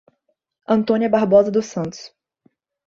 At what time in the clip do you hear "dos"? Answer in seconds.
1.51-1.67